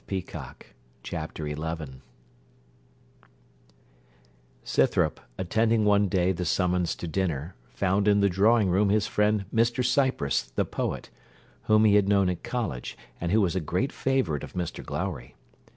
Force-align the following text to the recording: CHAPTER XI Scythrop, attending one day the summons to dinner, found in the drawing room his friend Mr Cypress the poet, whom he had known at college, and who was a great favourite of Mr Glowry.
CHAPTER 1.03 1.47
XI 1.47 2.01
Scythrop, 4.63 5.19
attending 5.37 5.85
one 5.85 6.07
day 6.07 6.31
the 6.31 6.43
summons 6.43 6.95
to 6.95 7.07
dinner, 7.07 7.53
found 7.75 8.07
in 8.07 8.19
the 8.19 8.27
drawing 8.27 8.69
room 8.71 8.89
his 8.89 9.05
friend 9.05 9.45
Mr 9.53 9.85
Cypress 9.85 10.41
the 10.41 10.65
poet, 10.65 11.11
whom 11.65 11.85
he 11.85 11.93
had 11.93 12.09
known 12.09 12.29
at 12.31 12.41
college, 12.41 12.97
and 13.19 13.31
who 13.31 13.41
was 13.41 13.55
a 13.55 13.59
great 13.59 13.91
favourite 13.91 14.41
of 14.43 14.53
Mr 14.53 14.83
Glowry. 14.83 15.35